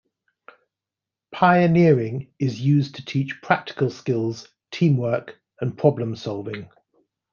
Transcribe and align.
Pioneering 1.31 2.33
is 2.39 2.59
used 2.59 2.95
to 2.95 3.05
teach 3.05 3.39
practical 3.43 3.91
skills, 3.91 4.47
teamwork 4.71 5.39
and 5.59 5.77
problem 5.77 6.15
solving. 6.15 6.67